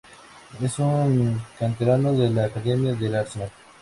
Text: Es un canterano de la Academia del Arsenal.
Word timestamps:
Es 0.59 0.79
un 0.79 1.39
canterano 1.59 2.11
de 2.13 2.31
la 2.31 2.45
Academia 2.45 2.95
del 2.95 3.13
Arsenal. 3.13 3.51